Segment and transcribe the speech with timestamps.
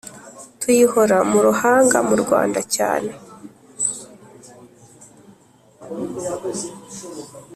[0.59, 3.11] tuyihora mu ruhanga murwanda cyane